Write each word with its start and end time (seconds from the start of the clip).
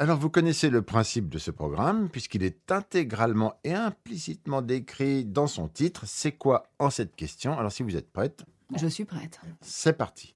Alors 0.00 0.16
vous 0.18 0.30
connaissez 0.30 0.70
le 0.70 0.80
principe 0.80 1.28
de 1.28 1.36
ce 1.36 1.50
programme 1.50 2.08
puisqu'il 2.08 2.42
est 2.42 2.72
intégralement 2.72 3.52
et 3.64 3.74
implicitement 3.74 4.62
décrit 4.62 5.26
dans 5.26 5.46
son 5.46 5.68
titre. 5.68 6.04
C'est 6.06 6.32
quoi 6.32 6.70
en 6.78 6.88
cette 6.88 7.14
question? 7.14 7.58
Alors 7.58 7.70
si 7.70 7.82
vous 7.82 7.94
êtes 7.96 8.10
prête, 8.10 8.46
Je 8.74 8.86
suis 8.86 9.04
prête. 9.04 9.38
c'est 9.60 9.92
parti. 9.92 10.34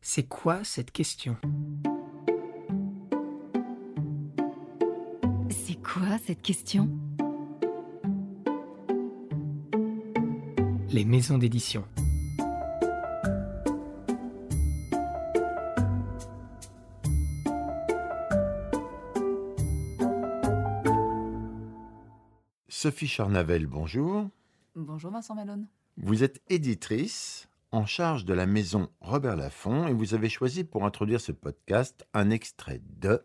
C'est 0.00 0.24
quoi 0.24 0.64
cette 0.64 0.90
question? 0.90 1.36
C'est 5.50 5.80
quoi 5.80 6.18
cette 6.26 6.42
question? 6.42 6.90
Les 10.90 11.04
maisons 11.04 11.38
d'édition. 11.38 11.84
Sophie 22.68 23.06
Charnavel, 23.06 23.66
bonjour. 23.66 24.28
Bonjour 24.74 25.10
Vincent 25.10 25.34
Malone. 25.34 25.66
Vous 25.98 26.24
êtes 26.24 26.40
éditrice 26.48 27.48
en 27.72 27.84
charge 27.84 28.24
de 28.24 28.32
la 28.32 28.46
maison 28.46 28.88
Robert 29.00 29.36
Laffont 29.36 29.86
et 29.86 29.92
vous 29.92 30.14
avez 30.14 30.28
choisi 30.28 30.64
pour 30.64 30.84
introduire 30.84 31.20
ce 31.20 31.32
podcast 31.32 32.06
un 32.14 32.30
extrait 32.30 32.80
de 33.00 33.22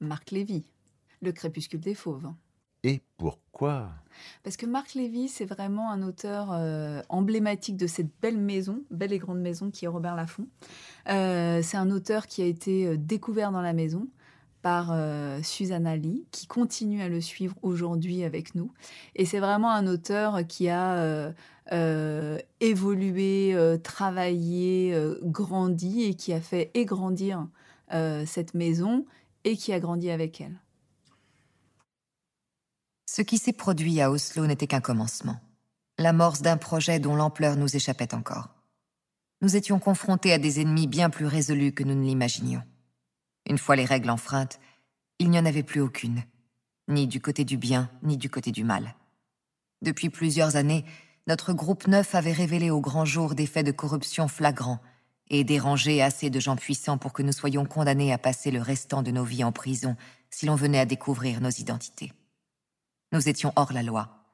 Marc 0.00 0.32
Lévy, 0.32 0.66
Le 1.22 1.32
crépuscule 1.32 1.80
des 1.80 1.94
fauves. 1.94 2.32
Et 2.82 3.00
pourquoi? 3.16 3.90
Parce 4.42 4.56
que 4.56 4.66
Marc 4.66 4.94
Lévy, 4.94 5.28
c'est 5.28 5.46
vraiment 5.46 5.90
un 5.90 6.02
auteur 6.02 6.52
euh, 6.52 7.00
emblématique 7.08 7.76
de 7.76 7.86
cette 7.86 8.10
belle 8.20 8.38
maison, 8.38 8.82
belle 8.90 9.12
et 9.12 9.18
grande 9.18 9.40
maison 9.40 9.70
qui 9.70 9.84
est 9.86 9.88
Robert 9.88 10.16
Laffont. 10.16 10.48
Euh, 11.08 11.62
c'est 11.62 11.76
un 11.76 11.90
auteur 11.90 12.26
qui 12.26 12.42
a 12.42 12.46
été 12.46 12.86
euh, 12.86 12.96
découvert 12.98 13.52
dans 13.52 13.62
la 13.62 13.72
maison 13.72 14.08
par 14.64 14.92
euh, 14.92 15.42
Susanna 15.42 15.94
Lee, 15.94 16.24
qui 16.30 16.46
continue 16.46 17.02
à 17.02 17.10
le 17.10 17.20
suivre 17.20 17.54
aujourd'hui 17.60 18.24
avec 18.24 18.54
nous. 18.54 18.72
Et 19.14 19.26
c'est 19.26 19.38
vraiment 19.38 19.70
un 19.70 19.86
auteur 19.86 20.46
qui 20.46 20.70
a 20.70 20.94
euh, 20.94 21.32
euh, 21.72 22.38
évolué, 22.60 23.54
travaillé, 23.82 24.98
grandi 25.22 26.04
et 26.04 26.14
qui 26.14 26.32
a 26.32 26.40
fait 26.40 26.70
égrandir 26.72 27.46
cette 28.24 28.54
maison 28.54 29.04
et 29.44 29.58
qui 29.58 29.74
a 29.74 29.80
grandi 29.80 30.10
avec 30.10 30.40
elle. 30.40 30.58
Ce 33.04 33.20
qui 33.20 33.36
s'est 33.36 33.52
produit 33.52 34.00
à 34.00 34.10
Oslo 34.10 34.46
n'était 34.46 34.66
qu'un 34.66 34.80
commencement. 34.80 35.36
L'amorce 35.98 36.40
d'un 36.40 36.56
projet 36.56 36.98
dont 36.98 37.14
l'ampleur 37.14 37.56
nous 37.56 37.76
échappait 37.76 38.14
encore. 38.14 38.48
Nous 39.42 39.56
étions 39.56 39.78
confrontés 39.78 40.32
à 40.32 40.38
des 40.38 40.60
ennemis 40.60 40.86
bien 40.86 41.10
plus 41.10 41.26
résolus 41.26 41.72
que 41.72 41.84
nous 41.84 41.94
ne 41.94 42.02
l'imaginions. 42.02 42.62
Une 43.46 43.58
fois 43.58 43.76
les 43.76 43.84
règles 43.84 44.10
enfreintes, 44.10 44.58
il 45.18 45.30
n'y 45.30 45.38
en 45.38 45.46
avait 45.46 45.62
plus 45.62 45.80
aucune, 45.80 46.24
ni 46.88 47.06
du 47.06 47.20
côté 47.20 47.44
du 47.44 47.56
bien, 47.56 47.90
ni 48.02 48.16
du 48.16 48.30
côté 48.30 48.52
du 48.52 48.64
mal. 48.64 48.94
Depuis 49.82 50.10
plusieurs 50.10 50.56
années, 50.56 50.84
notre 51.26 51.52
groupe 51.52 51.86
neuf 51.86 52.14
avait 52.14 52.32
révélé 52.32 52.70
au 52.70 52.80
grand 52.80 53.04
jour 53.04 53.34
des 53.34 53.46
faits 53.46 53.66
de 53.66 53.72
corruption 53.72 54.28
flagrants 54.28 54.80
et 55.28 55.44
dérangé 55.44 56.02
assez 56.02 56.30
de 56.30 56.40
gens 56.40 56.56
puissants 56.56 56.98
pour 56.98 57.12
que 57.12 57.22
nous 57.22 57.32
soyons 57.32 57.64
condamnés 57.64 58.12
à 58.12 58.18
passer 58.18 58.50
le 58.50 58.60
restant 58.60 59.02
de 59.02 59.10
nos 59.10 59.24
vies 59.24 59.44
en 59.44 59.52
prison 59.52 59.96
si 60.30 60.46
l'on 60.46 60.54
venait 60.54 60.80
à 60.80 60.86
découvrir 60.86 61.40
nos 61.40 61.50
identités. 61.50 62.12
Nous 63.12 63.28
étions 63.28 63.52
hors 63.56 63.72
la 63.72 63.82
loi. 63.82 64.24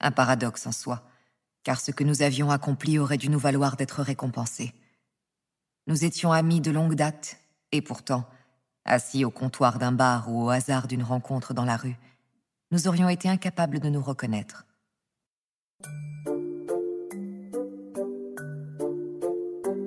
Un 0.00 0.10
paradoxe 0.10 0.66
en 0.66 0.72
soi, 0.72 1.08
car 1.62 1.80
ce 1.80 1.92
que 1.92 2.04
nous 2.04 2.22
avions 2.22 2.50
accompli 2.50 2.98
aurait 2.98 3.16
dû 3.16 3.30
nous 3.30 3.38
valoir 3.38 3.76
d'être 3.76 4.02
récompensés. 4.02 4.74
Nous 5.86 6.04
étions 6.04 6.32
amis 6.32 6.60
de 6.60 6.70
longue 6.70 6.94
date, 6.94 7.38
et 7.72 7.80
pourtant, 7.80 8.28
assis 8.84 9.24
au 9.24 9.30
comptoir 9.30 9.78
d'un 9.78 9.92
bar 9.92 10.30
ou 10.30 10.44
au 10.44 10.48
hasard 10.50 10.86
d'une 10.88 11.02
rencontre 11.02 11.54
dans 11.54 11.64
la 11.64 11.76
rue, 11.76 11.96
nous 12.70 12.88
aurions 12.88 13.08
été 13.08 13.28
incapables 13.28 13.80
de 13.80 13.88
nous 13.88 14.02
reconnaître. 14.02 14.66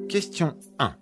Question 0.09 0.57
1. 0.79 0.95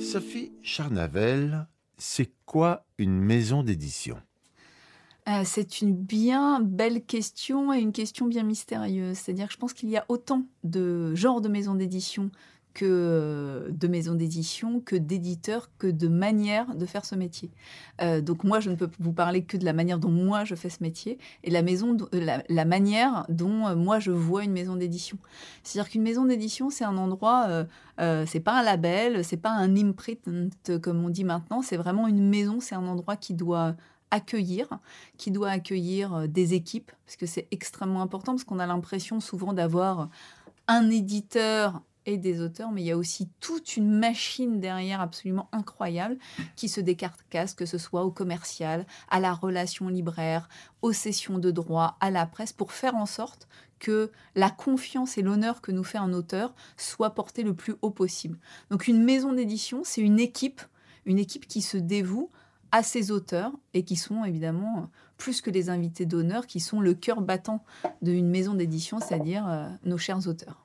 Sophie 0.00 0.52
Charnavel, 0.62 1.66
c'est 1.98 2.32
quoi 2.46 2.84
une 2.98 3.20
maison 3.20 3.62
d'édition? 3.62 4.20
Euh, 5.28 5.42
c'est 5.44 5.82
une 5.82 5.94
bien 5.94 6.60
belle 6.60 7.04
question 7.04 7.72
et 7.74 7.78
une 7.78 7.92
question 7.92 8.26
bien 8.26 8.42
mystérieuse. 8.42 9.18
C'est-à-dire 9.18 9.48
que 9.48 9.52
je 9.52 9.58
pense 9.58 9.74
qu'il 9.74 9.90
y 9.90 9.96
a 9.98 10.06
autant 10.08 10.44
de 10.64 11.14
genres 11.14 11.42
de 11.42 11.48
maisons 11.48 11.74
d'édition 11.74 12.30
que 12.74 12.86
euh, 12.86 13.70
de 13.70 13.88
maisons 13.88 14.14
d'édition, 14.14 14.80
que 14.80 14.96
d'éditeurs, 14.96 15.70
que 15.78 15.86
de 15.86 16.08
manières 16.08 16.74
de 16.74 16.86
faire 16.86 17.04
ce 17.04 17.14
métier. 17.14 17.50
Euh, 18.00 18.20
donc 18.20 18.44
moi, 18.44 18.60
je 18.60 18.70
ne 18.70 18.76
peux 18.76 18.88
vous 19.00 19.12
parler 19.12 19.42
que 19.42 19.56
de 19.56 19.64
la 19.64 19.72
manière 19.72 19.98
dont 19.98 20.10
moi 20.10 20.44
je 20.44 20.54
fais 20.54 20.70
ce 20.70 20.82
métier 20.82 21.18
et 21.44 21.50
la, 21.50 21.62
maison, 21.62 21.96
la, 22.12 22.64
manière 22.64 23.24
dont 23.28 23.66
euh, 23.66 23.76
moi 23.76 23.98
je 23.98 24.10
vois 24.10 24.44
une 24.44 24.52
maison 24.52 24.76
d'édition. 24.76 25.18
C'est-à-dire 25.62 25.90
qu'une 25.90 26.02
maison 26.02 26.24
d'édition, 26.24 26.70
c'est 26.70 26.84
un 26.84 26.96
endroit, 26.96 27.46
euh, 27.48 27.64
euh, 28.00 28.24
c'est 28.26 28.40
pas 28.40 28.58
un 28.58 28.62
label, 28.62 29.24
c'est 29.24 29.36
pas 29.36 29.50
un 29.50 29.76
imprint 29.76 30.18
comme 30.82 31.04
on 31.04 31.08
dit 31.08 31.24
maintenant, 31.24 31.62
c'est 31.62 31.76
vraiment 31.76 32.06
une 32.06 32.28
maison, 32.28 32.60
c'est 32.60 32.74
un 32.74 32.86
endroit 32.86 33.16
qui 33.16 33.34
doit 33.34 33.74
accueillir, 34.10 34.78
qui 35.16 35.30
doit 35.30 35.50
accueillir 35.50 36.28
des 36.28 36.54
équipes, 36.54 36.90
parce 37.04 37.16
que 37.16 37.26
c'est 37.26 37.46
extrêmement 37.50 38.00
important, 38.00 38.32
parce 38.32 38.44
qu'on 38.44 38.58
a 38.58 38.66
l'impression 38.66 39.20
souvent 39.20 39.52
d'avoir 39.52 40.08
un 40.66 40.90
éditeur 40.90 41.82
et 42.08 42.16
des 42.16 42.40
auteurs, 42.40 42.72
mais 42.72 42.82
il 42.82 42.86
y 42.86 42.90
a 42.90 42.96
aussi 42.96 43.28
toute 43.38 43.76
une 43.76 43.90
machine 43.90 44.60
derrière 44.60 45.02
absolument 45.02 45.48
incroyable 45.52 46.16
qui 46.56 46.70
se 46.70 46.80
décarcasse, 46.80 47.52
que 47.52 47.66
ce 47.66 47.76
soit 47.76 48.02
au 48.02 48.10
commercial, 48.10 48.86
à 49.10 49.20
la 49.20 49.34
relation 49.34 49.88
libraire, 49.88 50.48
aux 50.80 50.94
sessions 50.94 51.38
de 51.38 51.50
droit, 51.50 51.98
à 52.00 52.10
la 52.10 52.24
presse, 52.24 52.54
pour 52.54 52.72
faire 52.72 52.96
en 52.96 53.04
sorte 53.04 53.46
que 53.78 54.10
la 54.34 54.48
confiance 54.48 55.18
et 55.18 55.22
l'honneur 55.22 55.60
que 55.60 55.70
nous 55.70 55.84
fait 55.84 55.98
un 55.98 56.14
auteur 56.14 56.54
soient 56.78 57.14
portés 57.14 57.42
le 57.42 57.54
plus 57.54 57.74
haut 57.82 57.90
possible. 57.90 58.38
Donc 58.70 58.88
une 58.88 59.04
maison 59.04 59.34
d'édition, 59.34 59.82
c'est 59.84 60.00
une 60.00 60.18
équipe, 60.18 60.62
une 61.04 61.18
équipe 61.18 61.46
qui 61.46 61.60
se 61.60 61.76
dévoue 61.76 62.30
à 62.72 62.82
ces 62.82 63.10
auteurs 63.10 63.52
et 63.74 63.84
qui 63.84 63.96
sont 63.96 64.24
évidemment 64.24 64.90
plus 65.18 65.42
que 65.42 65.50
les 65.50 65.68
invités 65.68 66.06
d'honneur, 66.06 66.46
qui 66.46 66.60
sont 66.60 66.80
le 66.80 66.94
cœur 66.94 67.20
battant 67.20 67.62
d'une 68.00 68.28
maison 68.28 68.54
d'édition, 68.54 68.98
c'est-à-dire 68.98 69.46
euh, 69.46 69.68
nos 69.84 69.98
chers 69.98 70.26
auteurs. 70.26 70.64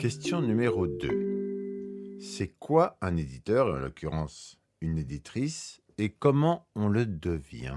Question 0.00 0.40
numéro 0.40 0.86
2. 0.86 2.16
C'est 2.20 2.54
quoi 2.58 2.96
un 3.02 3.18
éditeur, 3.18 3.66
en 3.66 3.78
l'occurrence 3.80 4.58
une 4.80 4.96
éditrice, 4.96 5.82
et 5.98 6.08
comment 6.08 6.66
on 6.74 6.88
le 6.88 7.04
devient? 7.04 7.76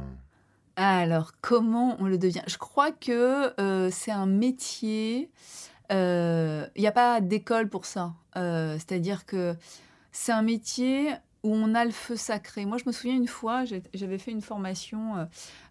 Alors, 0.77 1.33
comment 1.41 1.97
on 1.99 2.05
le 2.05 2.17
devient? 2.17 2.43
Je 2.47 2.57
crois 2.57 2.93
que 2.93 3.59
euh, 3.59 3.89
c'est 3.91 4.11
un 4.11 4.25
métier. 4.25 5.31
Il 5.89 6.69
n'y 6.77 6.87
a 6.87 6.93
pas 6.93 7.19
d'école 7.19 7.67
pour 7.67 7.85
ça. 7.85 8.13
Euh, 8.37 8.75
C'est-à-dire 8.75 9.25
que 9.25 9.57
c'est 10.13 10.31
un 10.31 10.43
métier 10.43 11.09
où 11.43 11.53
on 11.53 11.75
a 11.75 11.83
le 11.83 11.91
feu 11.91 12.15
sacré. 12.15 12.65
Moi, 12.65 12.77
je 12.77 12.83
me 12.85 12.91
souviens 12.91 13.15
une 13.15 13.27
fois, 13.27 13.65
j'avais 13.93 14.17
fait 14.17 14.31
une 14.31 14.41
formation, 14.41 15.17
euh, 15.17 15.25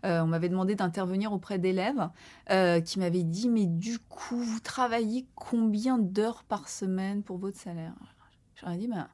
euh, 0.04 0.20
on 0.20 0.26
m'avait 0.26 0.50
demandé 0.50 0.74
d'intervenir 0.74 1.32
auprès 1.32 1.58
d'élèves 1.58 2.10
euh, 2.50 2.80
qui 2.80 2.98
m'avaient 2.98 3.22
dit, 3.22 3.48
mais 3.48 3.66
du 3.66 3.98
coup, 3.98 4.36
vous 4.36 4.60
travaillez 4.60 5.26
combien 5.34 5.98
d'heures 5.98 6.44
par 6.44 6.68
semaine 6.68 7.22
pour 7.22 7.38
votre 7.38 7.58
salaire? 7.58 7.94
J'aurais 8.54 8.76
dit, 8.76 8.86
ben, 8.86 9.08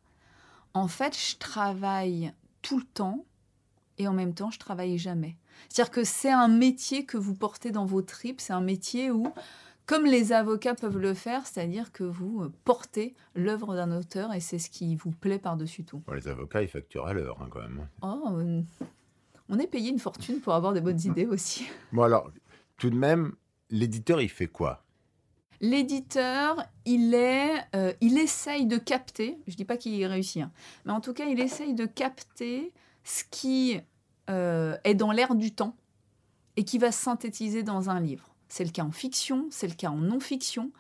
en 0.74 0.88
fait, 0.88 1.16
je 1.16 1.36
travaille 1.36 2.32
tout 2.60 2.78
le 2.78 2.84
temps 2.84 3.24
et 3.97 4.08
en 4.08 4.12
même 4.12 4.34
temps, 4.34 4.50
je 4.50 4.58
travaille 4.58 4.98
jamais. 4.98 5.36
C'est-à-dire 5.68 5.91
que 5.92 6.04
c'est 6.04 6.30
un 6.30 6.48
métier 6.48 7.04
que 7.04 7.16
vous 7.16 7.34
portez 7.34 7.70
dans 7.70 7.84
vos 7.84 8.02
tripes, 8.02 8.41
c'est 8.41 8.52
un 8.52 8.60
métier 8.60 9.10
où, 9.10 9.32
comme 9.88 10.04
les 10.04 10.32
avocats 10.32 10.75
peuvent 10.75 10.99
le 10.99 11.15
faire, 11.15 11.47
c'est-à-dire 11.47 11.91
que 11.93 12.04
vous 12.04 12.43
euh, 12.43 12.53
portez 12.65 13.15
l'œuvre 13.34 13.74
d'un 13.74 13.91
auteur 13.91 14.34
et 14.34 14.41
c'est 14.41 14.59
ce 14.59 14.68
qui 14.68 14.95
vous 14.95 15.10
plaît 15.10 15.39
par-dessus 15.39 15.83
tout. 15.83 16.03
Bon, 16.07 16.12
Les 16.12 16.28
avocats, 16.28 16.62
ils 16.62 16.68
facturent 16.68 17.07
à 17.07 17.15
l'heure 17.15 17.41
hein, 17.41 17.48
quand 17.51 17.62
même. 17.62 17.89
Oh, 18.03 18.36
euh, 18.36 18.62
on 19.48 19.59
est 19.59 19.66
payé 19.66 19.91
une 19.91 19.98
fortune 19.98 20.41
pour 20.41 20.53
avoir 20.53 20.74
des 20.74 20.83
bonnes 20.83 21.01
idées 21.04 21.24
aussi. 21.24 21.66
Bon 21.91 22.03
alors, 22.03 22.30
tout 22.77 22.91
de 22.91 22.97
même, 22.97 23.33
l'éditeur, 23.71 24.21
il 24.21 24.28
fait 24.28 24.47
quoi? 24.47 24.84
L'éditeur, 25.62 26.62
il 26.84 27.15
est, 27.15 27.54
euh, 27.74 27.95
il 28.03 28.18
essaye 28.18 28.66
de 28.66 28.77
capter. 28.77 29.39
Je 29.48 29.57
dis 29.57 29.65
pas 29.65 29.78
qu'il 29.78 29.95
y 29.95 30.07
réussit, 30.07 30.42
hein, 30.42 30.53
mais 30.84 30.92
en 30.92 31.01
tout 31.01 31.15
cas, 31.15 31.24
il 31.24 31.41
essaye 31.41 31.72
de 31.74 31.86
capter 31.86 32.72
ce 33.04 33.24
qui 33.30 33.80
euh, 34.28 34.77
est 34.84 34.95
dans 34.95 35.12
l'air 35.12 35.34
du 35.34 35.53
temps 35.54 35.74
et 36.57 36.65
qui 36.65 36.77
va 36.77 36.92
se 36.92 37.03
synthétiser 37.03 37.62
dans 37.62 37.89
un 37.89 38.01
livre. 38.01 38.34
C'est 38.48 38.65
le 38.65 38.71
cas 38.71 38.83
en 38.83 38.91
fiction, 38.91 39.47
c'est 39.50 39.68
le 39.68 39.74
cas 39.74 39.91
en 39.91 39.98
non-fiction. 39.98 40.71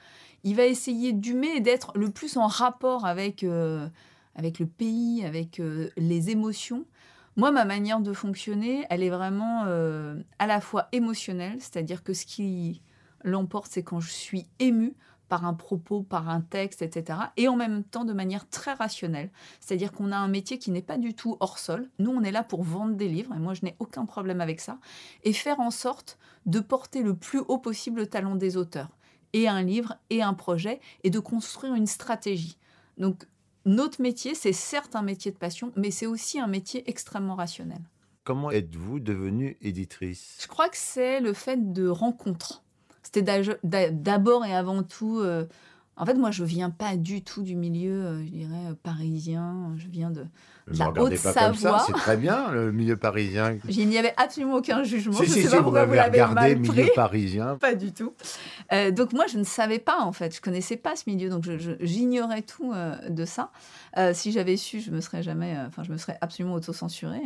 Il 0.44 0.56
va 0.56 0.64
essayer 0.64 1.12
d'humer 1.12 1.56
et 1.56 1.60
d'être 1.60 1.92
le 1.96 2.10
plus 2.10 2.36
en 2.36 2.46
rapport 2.46 3.06
avec, 3.06 3.44
euh, 3.44 3.88
avec 4.34 4.58
le 4.58 4.66
pays, 4.66 5.24
avec 5.24 5.60
euh, 5.60 5.90
les 5.96 6.30
émotions. 6.30 6.86
Moi, 7.36 7.50
ma 7.50 7.64
manière 7.64 8.00
de 8.00 8.12
fonctionner, 8.12 8.86
elle 8.90 9.02
est 9.02 9.10
vraiment 9.10 9.64
euh, 9.66 10.20
à 10.38 10.46
la 10.46 10.60
fois 10.60 10.88
émotionnelle, 10.92 11.58
c'est-à-dire 11.60 12.02
que 12.02 12.12
ce 12.12 12.26
qui 12.26 12.82
l'emporte, 13.22 13.70
c'est 13.70 13.82
quand 13.82 14.00
je 14.00 14.10
suis 14.10 14.46
émue 14.58 14.94
par 15.28 15.44
un 15.44 15.54
propos, 15.54 16.02
par 16.02 16.28
un 16.28 16.40
texte, 16.40 16.82
etc. 16.82 17.18
Et 17.36 17.48
en 17.48 17.56
même 17.56 17.84
temps 17.84 18.04
de 18.04 18.12
manière 18.12 18.48
très 18.48 18.72
rationnelle. 18.72 19.30
C'est-à-dire 19.60 19.92
qu'on 19.92 20.12
a 20.12 20.16
un 20.16 20.28
métier 20.28 20.58
qui 20.58 20.70
n'est 20.70 20.82
pas 20.82 20.98
du 20.98 21.14
tout 21.14 21.36
hors 21.40 21.58
sol. 21.58 21.88
Nous, 21.98 22.10
on 22.10 22.22
est 22.22 22.32
là 22.32 22.42
pour 22.42 22.62
vendre 22.62 22.94
des 22.94 23.08
livres, 23.08 23.34
et 23.34 23.38
moi, 23.38 23.54
je 23.54 23.64
n'ai 23.64 23.76
aucun 23.78 24.06
problème 24.06 24.40
avec 24.40 24.60
ça, 24.60 24.78
et 25.24 25.32
faire 25.32 25.60
en 25.60 25.70
sorte 25.70 26.18
de 26.46 26.60
porter 26.60 27.02
le 27.02 27.14
plus 27.14 27.40
haut 27.40 27.58
possible 27.58 28.00
le 28.00 28.06
talent 28.06 28.36
des 28.36 28.56
auteurs, 28.56 28.96
et 29.32 29.48
un 29.48 29.62
livre, 29.62 29.96
et 30.10 30.22
un 30.22 30.34
projet, 30.34 30.80
et 31.04 31.10
de 31.10 31.18
construire 31.18 31.74
une 31.74 31.86
stratégie. 31.86 32.56
Donc, 32.96 33.26
notre 33.64 34.00
métier, 34.00 34.34
c'est 34.34 34.52
certes 34.52 34.96
un 34.96 35.02
métier 35.02 35.30
de 35.30 35.36
passion, 35.36 35.72
mais 35.76 35.90
c'est 35.90 36.06
aussi 36.06 36.40
un 36.40 36.46
métier 36.46 36.88
extrêmement 36.88 37.34
rationnel. 37.34 37.80
Comment 38.24 38.50
êtes-vous 38.50 39.00
devenue 39.00 39.56
éditrice? 39.60 40.38
Je 40.40 40.46
crois 40.46 40.68
que 40.68 40.76
c'est 40.76 41.20
le 41.20 41.32
fait 41.32 41.72
de 41.72 41.88
rencontres. 41.88 42.62
C'était 43.12 43.90
d'abord 43.92 44.44
et 44.44 44.54
avant 44.54 44.82
tout. 44.82 45.18
euh, 45.20 45.46
en 45.96 46.04
fait, 46.06 46.14
moi, 46.14 46.30
je 46.30 46.44
viens 46.44 46.70
pas 46.70 46.96
du 46.96 47.22
tout 47.24 47.42
du 47.42 47.56
milieu, 47.56 48.04
euh, 48.04 48.24
je 48.24 48.30
dirais, 48.30 48.66
euh, 48.70 48.74
parisien. 48.82 49.72
Je 49.76 49.88
viens 49.88 50.10
de. 50.10 50.26
Ne 50.72 50.84
regardez 50.84 51.16
pas 51.18 51.32
comme 51.32 51.54
ça, 51.54 51.84
c'est 51.86 51.92
très 51.92 52.16
bien, 52.16 52.50
le 52.50 52.72
milieu 52.72 52.96
parisien. 52.96 53.56
Il 53.68 53.88
n'y 53.88 53.98
avait 53.98 54.14
absolument 54.16 54.56
aucun 54.56 54.82
jugement. 54.82 55.14
Si, 55.14 55.26
je 55.26 55.32
si, 55.32 55.42
sais 55.42 55.48
si, 55.48 55.48
pas 55.48 55.56
vous 55.58 55.62
pourquoi 55.64 55.84
vous 55.84 55.94
l'avez 55.94 56.22
regardé, 56.22 56.34
mal 56.34 56.58
milieu 56.58 56.82
pris. 56.84 56.90
parisien. 56.94 57.56
Pas 57.60 57.74
du 57.74 57.92
tout. 57.92 58.14
Euh, 58.72 58.90
donc 58.90 59.12
moi, 59.12 59.26
je 59.26 59.38
ne 59.38 59.44
savais 59.44 59.78
pas 59.78 60.00
en 60.00 60.12
fait, 60.12 60.34
je 60.34 60.40
connaissais 60.40 60.76
pas 60.76 60.96
ce 60.96 61.04
milieu, 61.06 61.30
donc 61.30 61.44
j'ignorais 61.80 62.42
tout 62.42 62.72
euh, 62.72 62.96
de 63.08 63.24
ça. 63.24 63.50
Euh, 63.96 64.12
si 64.14 64.32
j'avais 64.32 64.56
su, 64.56 64.80
je 64.80 64.90
me 64.90 65.00
serais 65.00 65.22
jamais, 65.22 65.56
enfin, 65.66 65.82
je 65.82 65.90
me 65.90 65.96
serais 65.96 66.18
absolument 66.20 66.54
autocensurée. 66.54 67.20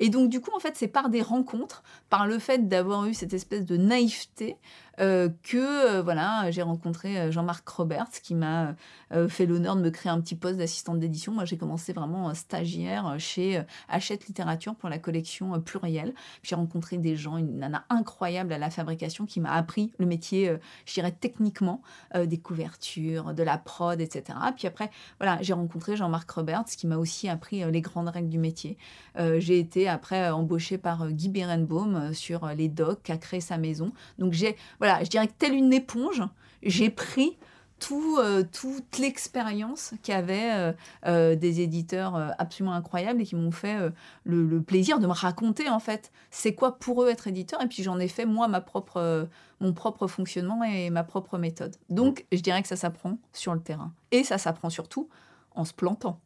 Et, 0.00 0.06
et 0.06 0.08
donc 0.10 0.28
du 0.28 0.40
coup, 0.40 0.50
en 0.54 0.60
fait, 0.60 0.74
c'est 0.76 0.88
par 0.88 1.08
des 1.08 1.22
rencontres, 1.22 1.82
par 2.10 2.26
le 2.26 2.38
fait 2.38 2.68
d'avoir 2.68 3.06
eu 3.06 3.14
cette 3.14 3.32
espèce 3.32 3.64
de 3.64 3.76
naïveté 3.76 4.56
euh, 4.98 5.28
que 5.42 5.56
euh, 5.56 6.02
voilà, 6.02 6.50
j'ai 6.50 6.62
rencontré 6.62 7.30
Jean-Marc 7.30 7.68
Roberts 7.68 8.10
qui 8.22 8.34
m'a 8.34 8.74
euh, 9.12 9.28
fait 9.28 9.46
l'honneur 9.46 9.76
de 9.76 9.82
me 9.82 9.90
créer 9.90 10.10
un 10.10 10.20
petit 10.20 10.34
poste 10.34 10.56
d'assistante 10.56 10.98
d'édition. 10.98 11.32
Moi, 11.32 11.44
j'ai 11.44 11.56
commencé 11.56 11.92
vraiment 11.92 12.30
euh, 12.30 12.34
stagiaire 12.66 13.06
euh, 13.06 13.18
chez 13.18 13.58
euh, 13.58 13.62
Hachette 13.88 14.26
Littérature 14.26 14.74
pour 14.74 14.88
la 14.88 14.98
collection 14.98 15.54
euh, 15.54 15.58
plurielle. 15.58 16.14
J'ai 16.42 16.56
rencontré 16.56 16.98
des 16.98 17.16
gens, 17.16 17.36
une 17.36 17.58
nana 17.58 17.84
incroyable 17.88 18.52
à 18.52 18.58
la 18.58 18.70
fabrication 18.70 19.26
qui 19.26 19.40
m'a 19.40 19.52
appris 19.52 19.92
le 19.98 20.06
métier, 20.06 20.56
je 20.84 20.94
dirais 20.94 21.12
techniquement, 21.12 21.82
des 22.14 22.38
couvertures, 22.38 23.34
de 23.34 23.42
la 23.42 23.58
prod, 23.58 24.00
etc. 24.00 24.38
Puis 24.56 24.66
après, 24.66 24.90
voilà, 25.18 25.38
j'ai 25.42 25.52
rencontré 25.52 25.96
Jean-Marc 25.96 26.30
Roberts 26.30 26.66
qui 26.76 26.86
m'a 26.86 26.96
aussi 26.96 27.28
appris 27.28 27.64
les 27.70 27.80
grandes 27.80 28.08
règles 28.08 28.28
du 28.28 28.38
métier. 28.38 28.76
J'ai 29.16 29.58
été 29.58 29.88
après 29.88 30.30
embauchée 30.30 30.78
par 30.78 31.10
Guy 31.10 31.28
Berenbaum 31.28 32.12
sur 32.14 32.46
les 32.48 32.68
docs, 32.68 33.02
qui 33.02 33.12
a 33.12 33.18
créé 33.18 33.40
sa 33.40 33.58
maison. 33.58 33.92
Donc 34.18 34.32
j'ai, 34.32 34.56
voilà, 34.78 35.02
je 35.04 35.10
dirais 35.10 35.28
que 35.28 35.34
telle 35.38 35.54
une 35.54 35.72
éponge, 35.72 36.22
j'ai 36.62 36.90
pris 36.90 37.36
tout, 37.78 38.18
euh, 38.18 38.42
toute 38.42 38.98
l'expérience 38.98 39.92
qu'avaient 40.02 40.52
euh, 40.54 40.72
euh, 41.06 41.36
des 41.36 41.60
éditeurs 41.60 42.34
absolument 42.38 42.74
incroyables 42.74 43.20
et 43.20 43.24
qui 43.24 43.36
m'ont 43.36 43.50
fait 43.50 43.78
le, 44.24 44.44
le 44.44 44.62
plaisir 44.62 44.98
de 44.98 45.06
me 45.06 45.12
raconter 45.12 45.68
en 45.68 45.78
fait 45.78 46.10
c'est 46.30 46.54
quoi 46.54 46.78
pour 46.78 47.02
eux 47.02 47.08
être 47.08 47.26
éditeur. 47.26 47.60
Et 47.62 47.66
puis 47.66 47.82
j'en 47.82 47.98
ai 47.98 48.08
fait 48.08 48.26
moi 48.26 48.48
ma 48.48 48.60
propre 48.60 49.28
mon 49.60 49.72
propre 49.72 50.06
fonctionnement 50.06 50.62
et 50.64 50.90
ma 50.90 51.04
propre 51.04 51.38
méthode. 51.38 51.76
Donc 51.88 52.26
je 52.32 52.40
dirais 52.40 52.62
que 52.62 52.68
ça 52.68 52.76
s'apprend 52.76 53.18
sur 53.32 53.54
le 53.54 53.60
terrain. 53.60 53.92
Et 54.10 54.24
ça 54.24 54.38
s'apprend 54.38 54.70
surtout 54.70 55.08
en 55.54 55.64
se 55.64 55.72
plantant. 55.72 56.20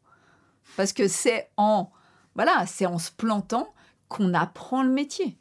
Parce 0.77 0.93
que 0.93 1.07
c'est 1.07 1.49
en 1.57 1.91
voilà 2.35 2.65
c'est 2.65 2.85
en 2.85 2.97
se 2.97 3.11
plantant 3.11 3.73
qu'on 4.07 4.33
apprend 4.33 4.83
le 4.83 4.89
métier 4.89 5.37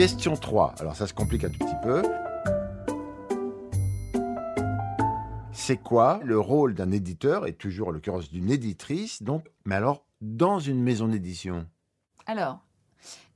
Question 0.00 0.34
3. 0.34 0.76
Alors 0.80 0.96
ça 0.96 1.06
se 1.06 1.12
complique 1.12 1.44
un 1.44 1.50
tout 1.50 1.58
petit 1.58 1.76
peu. 1.82 2.02
C'est 5.52 5.76
quoi 5.76 6.20
le 6.24 6.40
rôle 6.40 6.72
d'un 6.72 6.90
éditeur, 6.90 7.46
et 7.46 7.52
toujours 7.52 7.88
en 7.88 7.90
l'occurrence 7.90 8.30
d'une 8.30 8.50
éditrice, 8.50 9.22
donc, 9.22 9.44
mais 9.66 9.74
alors 9.74 10.06
dans 10.22 10.58
une 10.58 10.82
maison 10.82 11.06
d'édition? 11.06 11.66
Alors, 12.24 12.60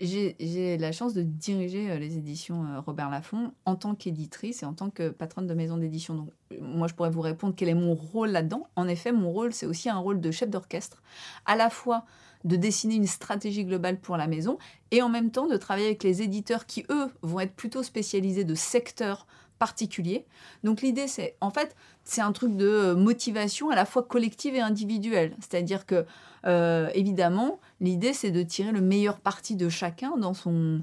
j'ai 0.00 0.76
la 0.78 0.93
chance 0.93 1.14
de 1.14 1.22
diriger 1.22 1.90
euh, 1.90 1.99
les 1.99 2.16
éditions 2.16 2.64
euh, 2.64 2.81
Robert 2.81 3.11
Laffont 3.11 3.52
en 3.64 3.76
tant 3.76 3.94
qu'éditrice 3.94 4.62
et 4.62 4.66
en 4.66 4.75
tant 4.75 4.90
que 4.90 5.08
patronne 5.08 5.46
de 5.46 5.55
maison 5.55 5.76
d'édition. 5.76 6.14
Donc, 6.14 6.31
euh, 6.52 6.56
moi, 6.61 6.88
je 6.88 6.94
pourrais 6.94 7.11
vous 7.11 7.20
répondre 7.20 7.55
quel 7.56 7.69
est 7.69 7.75
mon 7.75 7.94
rôle 7.94 8.31
là-dedans. 8.31 8.69
En 8.76 8.88
effet, 8.88 9.12
mon 9.12 9.31
rôle, 9.31 9.52
c'est 9.52 9.66
aussi 9.66 9.88
un 9.88 9.99
rôle 9.99 10.20
de 10.20 10.31
chef 10.31 10.50
d'orchestre, 10.50 11.02
à 11.46 11.56
la 11.56 11.70
fois 11.70 12.05
de 12.44 12.56
dessiner 12.56 12.96
une 12.96 13.06
stratégie 13.06 13.64
globale 13.64 13.99
pour 13.99 14.16
la 14.16 14.26
maison 14.26 14.58
et 14.90 15.00
en 15.00 15.08
même 15.08 15.31
temps 15.31 15.46
de 15.46 15.56
travailler 15.56 15.87
avec 15.87 16.02
les 16.02 16.20
éditeurs 16.20 16.66
qui, 16.66 16.84
eux, 16.90 17.11
vont 17.22 17.40
être 17.40 17.55
plutôt 17.55 17.82
spécialisés 17.82 18.44
de 18.44 18.55
secteurs 18.55 19.26
particuliers. 19.58 20.26
Donc 20.62 20.82
l'idée, 20.82 21.08
c'est 21.08 21.36
en 21.40 21.50
fait, 21.50 21.76
c'est 22.04 22.20
un 22.20 22.32
truc 22.32 22.56
de 22.56 22.66
euh, 22.66 22.94
motivation 22.94 23.70
à 23.70 23.74
la 23.74 23.84
fois 23.84 24.02
collective 24.02 24.54
et 24.54 24.60
individuelle. 24.60 25.34
C'est-à-dire 25.40 25.86
que, 25.86 26.06
euh, 26.46 26.90
évidemment, 26.94 27.60
l'idée, 27.80 28.12
c'est 28.12 28.30
de 28.30 28.42
tirer 28.42 28.72
le 28.72 28.80
meilleur 28.80 29.20
parti 29.20 29.56
de 29.56 29.68
chacun 29.68 30.16
dans 30.16 30.34
son 30.34 30.82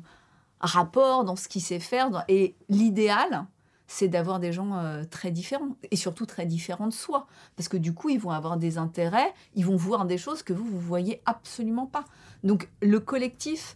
rapport, 0.59 1.23
dans 1.23 1.35
ce 1.35 1.47
qu'il 1.47 1.62
sait 1.62 1.79
faire. 1.79 2.09
Et 2.27 2.56
l'idéal, 2.69 3.45
c'est 3.88 4.07
d'avoir 4.07 4.39
des 4.39 4.53
gens 4.53 4.77
euh, 4.77 5.03
très 5.03 5.31
différents 5.31 5.75
et 5.91 5.95
surtout 5.95 6.25
très 6.25 6.45
différents 6.45 6.88
de 6.88 6.94
soi. 6.94 7.27
Parce 7.57 7.68
que 7.68 7.77
du 7.77 7.94
coup, 7.94 8.09
ils 8.09 8.19
vont 8.19 8.31
avoir 8.31 8.57
des 8.57 8.77
intérêts, 8.77 9.33
ils 9.53 9.65
vont 9.65 9.75
voir 9.75 10.06
des 10.06 10.18
choses 10.18 10.44
que 10.44 10.53
vous, 10.53 10.65
vous 10.65 10.79
voyez 10.79 11.21
absolument 11.25 11.88
pas. 11.88 12.06
Donc 12.44 12.69
le 12.81 13.00
collectif, 13.00 13.75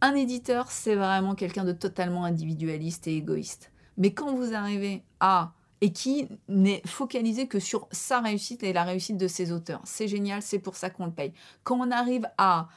un 0.00 0.14
éditeur, 0.14 0.70
c'est 0.70 0.96
vraiment 0.96 1.34
quelqu'un 1.34 1.64
de 1.64 1.72
totalement 1.72 2.24
individualiste 2.24 3.06
et 3.06 3.16
égoïste. 3.16 3.70
Mais 3.96 4.12
quand 4.12 4.34
vous 4.34 4.54
arrivez 4.54 5.02
à 5.20 5.52
et 5.80 5.92
qui 5.92 6.28
n'est 6.48 6.82
focalisé 6.86 7.48
que 7.48 7.58
sur 7.58 7.86
sa 7.90 8.20
réussite 8.20 8.62
et 8.62 8.72
la 8.72 8.84
réussite 8.84 9.18
de 9.18 9.28
ses 9.28 9.52
auteurs. 9.52 9.82
C'est 9.84 10.08
génial, 10.08 10.42
c'est 10.42 10.58
pour 10.58 10.76
ça 10.76 10.90
qu'on 10.90 11.06
le 11.06 11.12
paye. 11.12 11.32
Quand 11.64 11.78
on 11.78 11.90
arrive 11.90 12.26
à 12.38 12.68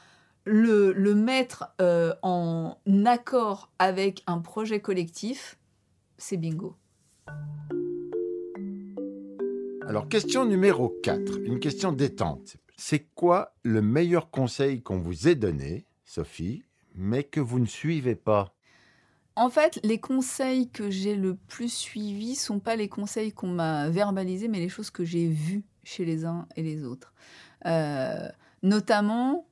le, 0.44 0.92
mettre 1.14 1.72
euh, 1.80 2.14
en 2.22 2.76
accord 3.06 3.70
avec 3.78 4.22
un 4.26 4.38
projet 4.38 4.80
collectif, 4.80 5.58
c'est 6.18 6.36
bingo. 6.36 6.76
Alors, 9.86 10.08
question 10.08 10.44
numéro 10.44 10.94
4, 11.02 11.40
une 11.44 11.58
question 11.58 11.92
détente. 11.92 12.58
C'est 12.76 13.08
quoi 13.14 13.54
le 13.62 13.82
meilleur 13.82 14.30
conseil 14.30 14.82
qu'on 14.82 14.98
vous 14.98 15.26
ait 15.26 15.34
donné, 15.34 15.84
Sophie, 16.04 16.62
mais 16.94 17.24
que 17.24 17.40
vous 17.40 17.58
ne 17.58 17.66
suivez 17.66 18.14
pas? 18.14 18.54
En 19.36 19.48
fait, 19.48 19.80
les 19.84 19.98
conseils 19.98 20.68
que 20.68 20.90
j'ai 20.90 21.14
le 21.14 21.34
plus 21.34 21.72
suivis 21.72 22.34
sont 22.34 22.58
pas 22.58 22.76
les 22.76 22.88
conseils 22.88 23.32
qu'on 23.32 23.48
m'a 23.48 23.88
verbalisés, 23.88 24.48
mais 24.48 24.58
les 24.58 24.68
choses 24.68 24.90
que 24.90 25.04
j'ai 25.04 25.28
vues 25.28 25.64
chez 25.84 26.04
les 26.04 26.24
uns 26.24 26.46
et 26.56 26.62
les 26.62 26.84
autres. 26.84 27.12
Euh, 27.66 28.28
notamment, 28.62 29.46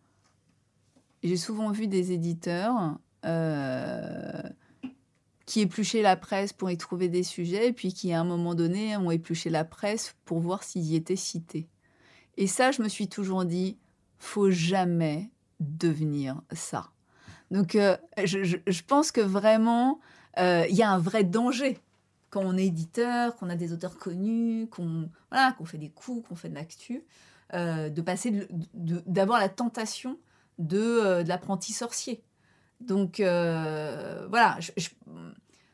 j'ai 1.22 1.36
souvent 1.36 1.70
vu 1.70 1.86
des 1.86 2.12
éditeurs 2.12 2.98
euh, 3.24 4.42
qui 5.46 5.60
épluchaient 5.60 6.02
la 6.02 6.16
presse 6.16 6.52
pour 6.52 6.70
y 6.70 6.76
trouver 6.76 7.08
des 7.08 7.22
sujets, 7.22 7.68
et 7.68 7.72
puis 7.72 7.92
qui, 7.92 8.12
à 8.12 8.20
un 8.20 8.24
moment 8.24 8.54
donné, 8.54 8.96
ont 8.96 9.10
épluché 9.10 9.48
la 9.48 9.64
presse 9.64 10.14
pour 10.24 10.40
voir 10.40 10.62
s'ils 10.62 10.84
y 10.84 10.96
étaient 10.96 11.16
cités. 11.16 11.68
Et 12.36 12.46
ça, 12.46 12.70
je 12.70 12.82
me 12.82 12.88
suis 12.88 13.08
toujours 13.08 13.44
dit, 13.44 13.78
faut 14.18 14.50
jamais 14.50 15.30
devenir 15.60 16.42
ça. 16.52 16.90
Donc, 17.50 17.74
euh, 17.74 17.96
je, 18.24 18.82
pense 18.82 19.10
que 19.10 19.20
vraiment, 19.20 20.00
euh, 20.38 20.66
il 20.68 20.76
y 20.76 20.82
a 20.82 20.90
un 20.90 20.98
vrai 20.98 21.24
danger 21.24 21.78
quand 22.30 22.42
on 22.44 22.56
est 22.58 22.66
éditeur, 22.66 23.36
qu'on 23.36 23.48
a 23.48 23.56
des 23.56 23.72
auteurs 23.72 23.96
connus, 23.96 24.68
qu'on 24.70 25.08
fait 25.64 25.78
des 25.78 25.88
coups, 25.88 26.28
qu'on 26.28 26.36
fait 26.36 26.50
de 26.50 26.54
l'actu, 26.54 27.04
euh, 27.54 27.88
de 27.88 28.02
passer, 28.02 28.46
d'avoir 28.74 29.40
la 29.40 29.48
tentation 29.48 30.18
de, 30.58 31.22
l'apprenti 31.26 31.72
sorcier. 31.72 32.22
Donc, 32.80 33.16
voilà, 33.18 34.58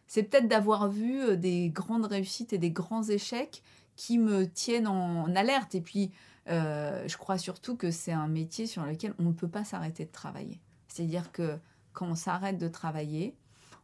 c'est 0.06 0.22
peut-être 0.22 0.46
d'avoir 0.46 0.88
vu 0.88 1.36
des 1.36 1.70
grandes 1.70 2.06
réussites 2.06 2.52
et 2.52 2.58
des 2.58 2.70
grands 2.70 3.02
échecs 3.02 3.64
qui 3.96 4.18
me 4.18 4.46
tiennent 4.46 4.86
en 4.86 5.34
alerte. 5.34 5.74
Et 5.74 5.80
puis, 5.80 6.12
je 6.46 7.16
crois 7.16 7.36
surtout 7.36 7.74
que 7.76 7.90
c'est 7.90 8.12
un 8.12 8.28
métier 8.28 8.68
sur 8.68 8.84
lequel 8.84 9.12
on 9.18 9.24
ne 9.24 9.32
peut 9.32 9.48
pas 9.48 9.64
s'arrêter 9.64 10.04
de 10.04 10.12
travailler. 10.12 10.60
C'est-à-dire 10.94 11.32
que 11.32 11.58
quand 11.92 12.06
on 12.06 12.14
s'arrête 12.14 12.56
de 12.56 12.68
travailler, 12.68 13.34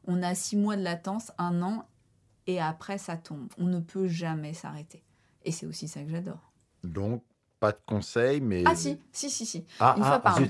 on 0.06 0.22
a 0.22 0.36
six 0.36 0.56
mois 0.56 0.76
de 0.76 0.82
latence, 0.82 1.32
un 1.38 1.60
an, 1.60 1.84
et 2.46 2.60
après 2.60 2.98
ça 2.98 3.16
tombe. 3.16 3.48
On 3.58 3.64
ne 3.64 3.80
peut 3.80 4.06
jamais 4.06 4.54
s'arrêter. 4.54 5.02
Et 5.44 5.50
c'est 5.50 5.66
aussi 5.66 5.88
ça 5.88 6.02
que 6.02 6.08
j'adore. 6.08 6.52
Donc, 6.84 7.24
pas 7.58 7.72
de 7.72 7.80
conseils, 7.84 8.40
mais... 8.40 8.62
Ah 8.64 8.76
si, 8.76 8.96
si, 9.10 9.28
si, 9.28 9.44
si. 9.44 9.64
Ah, 9.80 9.94
une 9.96 10.04
ah, 10.04 10.06
fois 10.06 10.18
par 10.20 10.38
an. 10.38 10.44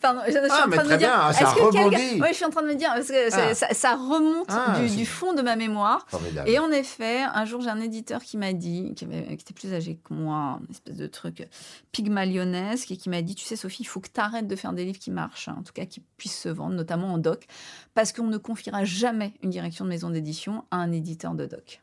Pardon, 0.00 0.20
je, 0.26 0.32
je 0.32 0.38
suis 0.38 0.48
Ah, 0.50 0.64
en 0.66 0.70
train 0.70 0.82
de 0.84 0.88
me 0.88 0.96
dire. 0.96 0.98
bien, 0.98 1.12
ah, 1.14 1.32
ça 1.32 1.44
est-ce 1.44 1.54
que 1.54 1.60
quelqu'un- 1.72 1.84
rebondit. 1.84 2.20
Ouais, 2.22 2.28
je 2.30 2.34
suis 2.34 2.44
en 2.44 2.50
train 2.50 2.62
de 2.62 2.68
me 2.68 2.74
dire 2.74 2.88
parce 2.94 3.08
que 3.08 3.32
Ah. 3.34 3.54
ça, 3.54 3.68
ça 3.74 3.94
remonte 3.96 4.46
Ah, 4.48 4.78
du, 4.80 5.04
fond 5.06 5.32
de 5.34 5.42
ma 5.42 5.56
mémoire. 5.56 6.06
Formidable. 6.08 6.48
Et 6.48 6.58
en 6.58 6.70
effet, 6.72 7.20
un 7.22 7.44
jour, 7.44 7.60
j'ai 7.60 7.68
un 7.70 7.80
éditeur 7.80 8.22
qui 8.22 8.36
m'a 8.38 8.52
dit, 8.52 8.94
qui, 8.96 9.04
avait- 9.04 9.26
qui 9.36 9.42
était 9.42 9.52
plus 9.54 9.72
âgé 9.74 9.96
que 10.02 10.14
moi, 10.14 10.58
une 10.64 10.70
espèce 10.70 10.96
de 10.96 11.06
truc 11.06 11.46
pygmalionesque, 11.92 12.90
et 12.90 12.96
qui 12.96 13.08
m'a 13.10 13.22
dit 13.22 13.34
Tu 13.34 13.44
sais, 13.44 13.56
Sophie, 13.56 13.82
il 13.82 13.86
faut 13.86 14.00
que 14.00 14.08
tu 14.12 14.20
arrêtes 14.20 14.46
de 14.46 14.56
faire 14.56 14.72
des 14.72 14.84
livres 14.84 14.98
qui 14.98 15.10
marchent, 15.10 15.48
hein, 15.48 15.56
en 15.58 15.62
tout 15.62 15.72
cas 15.72 15.84
qui 15.86 16.00
puissent 16.16 16.38
se 16.40 16.48
vendre, 16.48 16.74
notamment 16.74 17.12
en 17.12 17.18
doc, 17.18 17.46
parce 17.94 18.12
qu'on 18.12 18.26
ne 18.26 18.38
confiera 18.38 18.84
jamais 18.84 19.34
une 19.42 19.50
direction 19.50 19.84
de 19.84 19.90
maison 19.90 20.10
d'édition 20.10 20.64
à 20.70 20.76
un 20.78 20.92
éditeur 20.92 21.34
de 21.34 21.46
doc. 21.46 21.82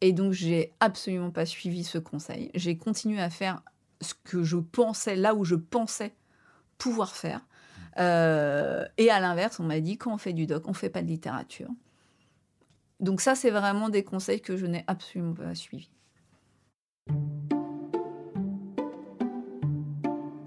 Et 0.00 0.12
donc, 0.12 0.32
j'ai 0.32 0.72
absolument 0.80 1.30
pas 1.30 1.46
suivi 1.46 1.82
ce 1.82 1.96
conseil. 1.98 2.50
J'ai 2.54 2.76
continué 2.76 3.22
à 3.22 3.30
faire 3.30 3.62
ce 4.02 4.12
que 4.22 4.42
je 4.42 4.56
pensais, 4.58 5.16
là 5.16 5.34
où 5.34 5.44
je 5.46 5.54
pensais 5.54 6.12
pouvoir 6.78 7.14
faire. 7.14 7.40
Euh, 7.98 8.84
et 8.98 9.10
à 9.10 9.20
l'inverse, 9.20 9.60
on 9.60 9.64
m'a 9.64 9.80
dit 9.80 9.96
quand 9.96 10.12
on 10.12 10.18
fait 10.18 10.32
du 10.32 10.46
doc, 10.46 10.64
on 10.66 10.74
fait 10.74 10.90
pas 10.90 11.02
de 11.02 11.06
littérature. 11.06 11.68
Donc 13.00 13.20
ça, 13.20 13.34
c'est 13.34 13.50
vraiment 13.50 13.88
des 13.88 14.04
conseils 14.04 14.40
que 14.40 14.56
je 14.56 14.66
n'ai 14.66 14.84
absolument 14.86 15.34
pas 15.34 15.54
suivis. 15.54 15.90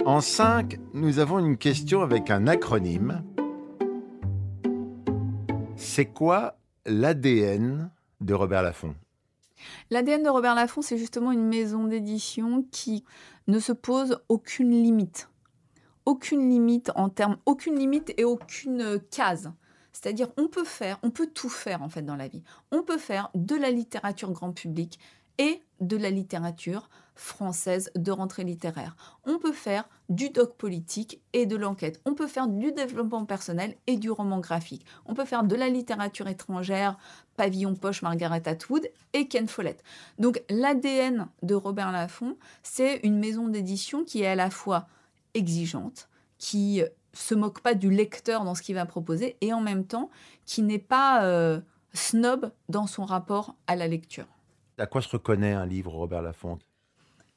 En 0.06 0.22
5, 0.22 0.80
nous 0.94 1.20
avons 1.20 1.40
une 1.40 1.58
question 1.58 2.02
avec 2.02 2.32
un 2.32 2.48
acronyme. 2.48 3.24
C'est 5.76 6.06
quoi 6.06 6.58
l'ADN 6.86 7.92
de 8.22 8.34
Robert 8.34 8.64
Laffont? 8.64 8.96
L'ADN 9.90 10.24
de 10.24 10.30
Robert 10.30 10.56
Laffont, 10.56 10.82
c'est 10.82 10.98
justement 10.98 11.32
une 11.32 11.46
maison 11.46 11.86
d'édition 11.86 12.66
qui 12.72 13.04
ne 13.48 13.60
se 13.60 13.74
pose 13.74 14.22
aucune 14.30 14.72
limite. 14.72 15.30
Aucune 16.08 16.50
limite 16.50 16.90
en 16.96 17.10
termes, 17.10 17.36
aucune 17.46 17.78
limite 17.78 18.14
et 18.16 18.24
aucune 18.24 18.98
case. 19.12 19.52
C'est-à-dire, 19.92 20.30
on 20.38 20.48
peut 20.48 20.64
faire, 20.64 21.00
on 21.04 21.12
peut 21.12 21.28
tout 21.28 21.50
faire 21.50 21.84
en 21.84 21.90
fait 21.90 22.02
dans 22.02 22.16
la 22.16 22.30
vie. 22.30 22.44
On 22.72 22.82
peut 22.82 22.98
faire 22.98 23.30
de 23.36 23.56
la 23.56 23.72
littérature 23.72 24.32
grand 24.32 24.54
public 24.54 25.00
et 25.38 25.62
de 25.82 25.98
la 25.98 26.10
littérature 26.10 26.90
française 27.14 27.92
de 27.96 28.12
rentrée 28.12 28.46
littéraire. 28.46 28.96
On 29.26 29.38
peut 29.38 29.52
faire 29.52 29.90
du 30.08 30.30
doc 30.30 30.56
politique 30.56 31.20
et 31.34 31.46
de 31.46 31.58
l'enquête. 31.58 32.00
On 32.06 32.14
peut 32.14 32.28
faire 32.28 32.48
du 32.48 32.72
développement 32.72 33.26
personnel 33.26 33.76
et 33.86 33.98
du 33.98 34.10
roman 34.10 34.40
graphique. 34.40 34.86
On 35.08 35.14
peut 35.14 35.26
faire 35.26 35.44
de 35.44 35.56
la 35.56 35.68
littérature 35.68 36.30
étrangère, 36.30 36.98
Pavillon 37.36 37.76
Poche, 37.76 38.02
Margaret 38.02 38.48
Atwood 38.48 38.90
et 39.12 39.28
Ken 39.28 39.50
Follett. 39.50 39.84
Donc 40.20 40.42
l'ADN 40.50 41.28
de 41.44 41.54
Robert 41.54 41.92
Laffont, 41.92 42.38
c'est 42.64 43.02
une 43.04 43.20
maison 43.20 43.50
d'édition 43.50 44.06
qui 44.06 44.22
est 44.22 44.28
à 44.28 44.36
la 44.36 44.50
fois 44.50 44.88
exigeante, 45.38 46.10
qui 46.38 46.84
se 47.14 47.36
moque 47.36 47.62
pas 47.62 47.74
du 47.74 47.90
lecteur 47.90 48.44
dans 48.44 48.56
ce 48.56 48.62
qu'il 48.62 48.76
va 48.76 48.86
proposer 48.86 49.38
et 49.42 49.54
en 49.54 49.62
même 49.62 49.86
temps 49.86 50.10
qui 50.46 50.62
n'est 50.62 50.78
pas 50.80 51.24
euh, 51.26 51.60
snob 51.94 52.52
dans 52.70 52.88
son 52.88 53.06
rapport 53.06 53.56
à 53.66 53.76
la 53.76 53.88
lecture. 53.88 54.28
À 54.78 54.86
quoi 54.86 55.02
se 55.02 55.10
reconnaît 55.10 55.54
un 55.54 55.66
livre 55.66 55.92
Robert 55.92 56.22
Laffont? 56.22 56.60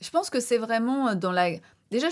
Je 0.01 0.11
pense 0.11 0.31
que 0.31 0.41
c'est 0.41 0.59
vraiment 0.59 1.15
dans 1.15 1.33
la. 1.33 1.51
Déjà, 1.91 2.07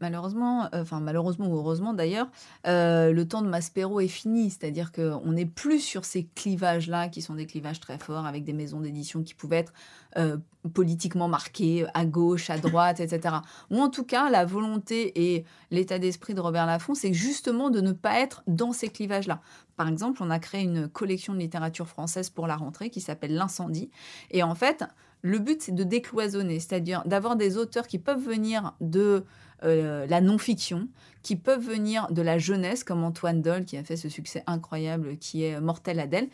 malheureusement, 0.00 0.64
euh, 0.74 0.80
enfin 0.80 1.00
malheureusement 1.00 1.48
ou 1.48 1.56
heureusement 1.58 1.92
d'ailleurs, 1.92 2.26
euh, 2.66 3.12
le 3.12 3.28
temps 3.28 3.42
de 3.42 3.48
Maspero 3.48 4.00
est 4.00 4.08
fini. 4.08 4.48
C'est-à-dire 4.48 4.92
qu'on 4.92 5.32
n'est 5.32 5.44
plus 5.44 5.80
sur 5.80 6.06
ces 6.06 6.24
clivages-là 6.24 7.10
qui 7.10 7.20
sont 7.20 7.34
des 7.34 7.46
clivages 7.46 7.80
très 7.80 7.98
forts 7.98 8.24
avec 8.24 8.44
des 8.44 8.54
maisons 8.54 8.80
d'édition 8.80 9.22
qui 9.22 9.34
pouvaient 9.34 9.58
être 9.58 9.74
euh, 10.16 10.38
politiquement 10.72 11.28
marquées 11.28 11.84
à 11.92 12.06
gauche, 12.06 12.48
à 12.48 12.56
droite, 12.56 13.00
etc. 13.00 13.36
Ou 13.70 13.78
en 13.78 13.90
tout 13.90 14.04
cas, 14.04 14.30
la 14.30 14.46
volonté 14.46 15.34
et 15.34 15.44
l'état 15.70 15.98
d'esprit 15.98 16.32
de 16.32 16.40
Robert 16.40 16.64
Laffont, 16.64 16.94
c'est 16.94 17.12
justement 17.12 17.68
de 17.68 17.82
ne 17.82 17.92
pas 17.92 18.20
être 18.20 18.42
dans 18.46 18.72
ces 18.72 18.88
clivages-là. 18.88 19.42
Par 19.76 19.86
exemple, 19.86 20.22
on 20.22 20.30
a 20.30 20.38
créé 20.38 20.62
une 20.62 20.88
collection 20.88 21.34
de 21.34 21.38
littérature 21.38 21.88
française 21.88 22.30
pour 22.30 22.46
la 22.46 22.56
rentrée 22.56 22.88
qui 22.88 23.02
s'appelle 23.02 23.34
L'incendie. 23.34 23.90
Et 24.30 24.42
en 24.42 24.54
fait, 24.54 24.84
le 25.22 25.38
but, 25.38 25.62
c'est 25.62 25.74
de 25.74 25.84
décloisonner, 25.84 26.60
c'est-à-dire 26.60 27.02
d'avoir 27.06 27.36
des 27.36 27.56
auteurs 27.56 27.86
qui 27.86 27.98
peuvent 27.98 28.22
venir 28.22 28.74
de 28.80 29.24
euh, 29.64 30.06
la 30.06 30.20
non-fiction, 30.20 30.88
qui 31.22 31.36
peuvent 31.36 31.64
venir 31.64 32.10
de 32.10 32.22
la 32.22 32.38
jeunesse, 32.38 32.84
comme 32.84 33.04
Antoine 33.04 33.42
Doll, 33.42 33.64
qui 33.64 33.76
a 33.76 33.84
fait 33.84 33.96
ce 33.96 34.08
succès 34.08 34.42
incroyable 34.46 35.18
qui 35.18 35.44
est 35.44 35.60
Mortel 35.60 36.00
Adèle, 36.00 36.28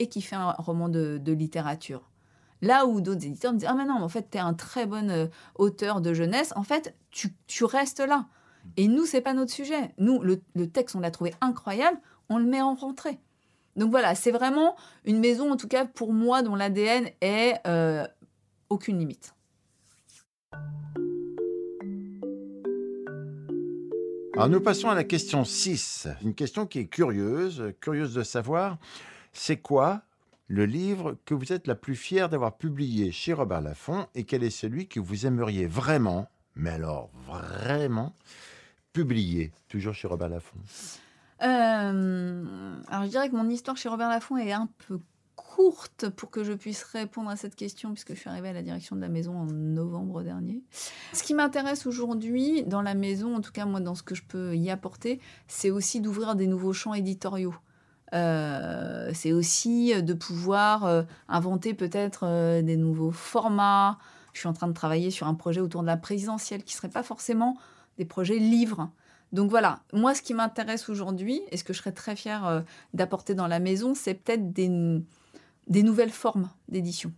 et 0.00 0.08
qui 0.08 0.22
fait 0.22 0.36
un 0.36 0.52
roman 0.52 0.88
de, 0.88 1.20
littérature. 1.26 2.10
Là 2.62 2.86
où 2.86 3.00
d'autres 3.00 3.24
éditeurs 3.24 3.52
me 3.52 3.58
disent 3.58 3.68
Ah, 3.70 3.74
mais 3.74 3.84
non, 3.84 4.02
en 4.02 4.08
fait, 4.08 4.30
tu 4.30 4.38
es 4.38 4.40
un 4.40 4.54
très 4.54 4.86
bon 4.86 5.08
euh, 5.10 5.26
auteur 5.54 6.00
de 6.00 6.12
jeunesse, 6.14 6.52
en 6.56 6.64
fait, 6.64 6.96
tu, 7.10 7.34
tu 7.46 7.64
restes 7.64 8.00
là. 8.00 8.26
Et 8.76 8.88
nous, 8.88 9.04
c'est 9.04 9.20
pas 9.20 9.34
notre 9.34 9.52
sujet. 9.52 9.94
Nous, 9.98 10.20
le, 10.22 10.40
le 10.54 10.68
texte, 10.68 10.96
on 10.96 11.00
l'a 11.00 11.10
trouvé 11.10 11.34
incroyable, 11.40 11.98
on 12.28 12.38
le 12.38 12.46
met 12.46 12.62
en 12.62 12.74
rentrée. 12.74 13.20
Donc 13.76 13.90
voilà, 13.90 14.14
c'est 14.14 14.30
vraiment 14.30 14.76
une 15.04 15.18
maison, 15.18 15.50
en 15.50 15.56
tout 15.56 15.68
cas 15.68 15.84
pour 15.84 16.12
moi, 16.12 16.42
dont 16.42 16.54
l'ADN 16.54 17.08
est 17.20 17.54
euh, 17.66 18.06
aucune 18.74 18.98
limite. 18.98 19.34
Alors 24.34 24.48
nous 24.48 24.60
passons 24.60 24.90
à 24.90 24.96
la 24.96 25.04
question 25.04 25.44
6, 25.44 26.08
une 26.22 26.34
question 26.34 26.66
qui 26.66 26.80
est 26.80 26.86
curieuse, 26.86 27.72
curieuse 27.80 28.14
de 28.14 28.24
savoir, 28.24 28.78
c'est 29.32 29.58
quoi 29.58 30.02
le 30.48 30.66
livre 30.66 31.16
que 31.24 31.34
vous 31.34 31.52
êtes 31.52 31.68
la 31.68 31.76
plus 31.76 31.94
fière 31.94 32.28
d'avoir 32.28 32.56
publié 32.56 33.12
chez 33.12 33.32
Robert 33.32 33.60
Laffont 33.60 34.08
et 34.16 34.24
quel 34.24 34.42
est 34.42 34.50
celui 34.50 34.88
que 34.88 34.98
vous 34.98 35.24
aimeriez 35.24 35.66
vraiment, 35.66 36.28
mais 36.56 36.70
alors 36.70 37.10
vraiment, 37.28 38.12
publier, 38.92 39.52
toujours 39.68 39.94
chez 39.94 40.08
Robert 40.08 40.30
Laffont? 40.30 40.58
Euh, 41.42 42.74
alors 42.88 43.04
je 43.04 43.10
dirais 43.10 43.28
que 43.30 43.36
mon 43.36 43.48
histoire 43.48 43.76
chez 43.76 43.88
Robert 43.88 44.08
Laffont 44.08 44.36
est 44.36 44.52
un 44.52 44.68
peu 44.88 44.98
courte 45.36 46.08
pour 46.08 46.30
que 46.30 46.44
je 46.44 46.52
puisse 46.52 46.82
répondre 46.82 47.30
à 47.30 47.36
cette 47.36 47.56
question 47.56 47.92
puisque 47.92 48.14
je 48.14 48.20
suis 48.20 48.30
arrivée 48.30 48.48
à 48.48 48.52
la 48.52 48.62
direction 48.62 48.96
de 48.96 49.00
la 49.00 49.08
maison 49.08 49.36
en 49.36 49.46
novembre 49.46 50.22
dernier. 50.22 50.62
Ce 51.12 51.22
qui 51.22 51.34
m'intéresse 51.34 51.86
aujourd'hui 51.86 52.64
dans 52.64 52.82
la 52.82 52.94
maison, 52.94 53.36
en 53.36 53.40
tout 53.40 53.52
cas 53.52 53.64
moi 53.64 53.80
dans 53.80 53.94
ce 53.94 54.02
que 54.02 54.14
je 54.14 54.22
peux 54.22 54.56
y 54.56 54.70
apporter, 54.70 55.20
c'est 55.48 55.70
aussi 55.70 56.00
d'ouvrir 56.00 56.34
des 56.34 56.46
nouveaux 56.46 56.72
champs 56.72 56.94
éditoriaux. 56.94 57.54
Euh, 58.12 59.10
c'est 59.12 59.32
aussi 59.32 60.00
de 60.02 60.12
pouvoir 60.12 60.84
euh, 60.84 61.02
inventer 61.28 61.74
peut-être 61.74 62.24
euh, 62.24 62.62
des 62.62 62.76
nouveaux 62.76 63.10
formats. 63.10 63.98
Je 64.32 64.40
suis 64.40 64.48
en 64.48 64.52
train 64.52 64.68
de 64.68 64.72
travailler 64.72 65.10
sur 65.10 65.26
un 65.26 65.34
projet 65.34 65.60
autour 65.60 65.82
de 65.82 65.86
la 65.86 65.96
présidentielle 65.96 66.62
qui 66.62 66.74
ne 66.74 66.76
serait 66.76 66.90
pas 66.90 67.02
forcément 67.02 67.56
des 67.98 68.04
projets 68.04 68.38
livres. 68.38 68.90
Donc 69.34 69.50
voilà, 69.50 69.80
moi 69.92 70.14
ce 70.14 70.22
qui 70.22 70.32
m'intéresse 70.32 70.88
aujourd'hui 70.88 71.42
et 71.50 71.56
ce 71.56 71.64
que 71.64 71.72
je 71.72 71.78
serais 71.78 71.92
très 71.92 72.14
fière 72.14 72.46
euh, 72.46 72.60
d'apporter 72.94 73.34
dans 73.34 73.48
la 73.48 73.58
maison, 73.58 73.94
c'est 73.94 74.14
peut-être 74.14 74.52
des, 74.52 74.70
des 75.66 75.82
nouvelles 75.82 76.10
formes 76.10 76.50
d'édition. 76.68 77.12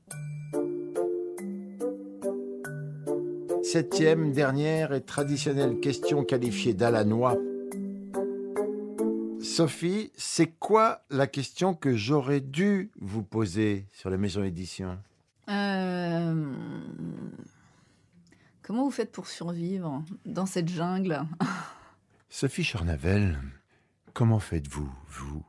Septième, 3.62 4.32
dernière 4.32 4.92
et 4.92 5.00
traditionnelle 5.02 5.80
question 5.80 6.24
qualifiée 6.24 6.72
d'Alanois. 6.74 7.36
Sophie, 9.40 10.12
c'est 10.16 10.46
quoi 10.58 11.02
la 11.10 11.26
question 11.26 11.74
que 11.74 11.94
j'aurais 11.96 12.40
dû 12.40 12.90
vous 13.00 13.22
poser 13.22 13.86
sur 13.92 14.10
la 14.10 14.16
maison 14.16 14.42
édition 14.44 14.98
Euh, 15.48 16.52
Comment 18.62 18.84
vous 18.84 18.90
faites 18.90 19.12
pour 19.12 19.28
survivre 19.28 20.02
dans 20.24 20.46
cette 20.46 20.68
jungle? 20.68 21.20
Sophie 22.28 22.64
Charnavel, 22.64 23.38
comment 24.12 24.40
faites-vous, 24.40 24.90
vous, 25.08 25.44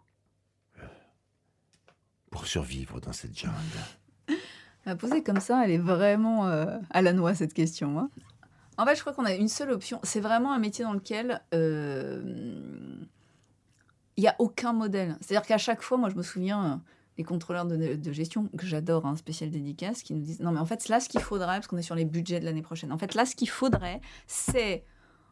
pour 2.29 2.48
survivre 2.48 3.00
dans 3.00 3.13
cette 3.13 3.38
jungle 3.38 3.53
À 4.86 4.96
poser 4.96 5.22
comme 5.22 5.41
ça, 5.41 5.63
elle 5.65 5.72
est 5.72 5.77
vraiment 5.77 6.48
euh, 6.48 6.77
à 6.91 7.01
la 7.01 7.12
noix 7.12 7.36
cette 7.36 7.53
question. 7.53 8.00
hein. 8.00 8.10
En 8.77 8.86
fait, 8.86 8.96
je 8.96 9.01
crois 9.01 9.13
qu'on 9.13 9.25
a 9.25 9.34
une 9.34 9.50
seule 9.50 9.72
option. 9.72 10.00
C'est 10.03 10.19
vraiment 10.19 10.53
un 10.53 10.60
métier 10.60 10.86
dans 10.86 10.93
lequel 10.93 11.41
euh, 11.53 12.22
il 14.15 14.22
n'y 14.22 14.27
a 14.27 14.36
aucun 14.39 14.72
modèle. 14.72 15.17
C'est-à-dire 15.19 15.46
qu'à 15.46 15.57
chaque 15.57 15.81
fois, 15.81 15.98
moi, 15.98 16.10
je 16.10 16.15
me 16.15 16.22
souviens, 16.22 16.65
euh, 16.65 16.75
les 17.17 17.24
contrôleurs 17.24 17.65
de, 17.65 18.12
gestion, 18.12 18.48
que 18.57 18.65
j'adore, 18.65 19.05
un 19.05 19.15
spécial 19.15 19.50
dédicace, 19.50 20.03
qui 20.03 20.13
nous 20.13 20.22
disent 20.22 20.39
Non, 20.39 20.51
mais 20.51 20.60
en 20.60 20.65
fait, 20.65 20.88
là, 20.88 21.00
ce 21.00 21.10
qu'il 21.10 21.22
faudrait, 21.22 21.55
parce 21.55 21.67
qu'on 21.67 21.77
est 21.77 21.81
sur 21.81 21.96
les 21.96 22.05
budgets 22.05 22.39
de 22.39 22.46
l'année 22.46 22.62
prochaine, 22.62 22.91
en 22.91 22.98
fait, 22.98 23.15
là, 23.15 23.25
ce 23.25 23.36
qu'il 23.36 23.50
faudrait, 23.50 24.00
c'est 24.27 24.86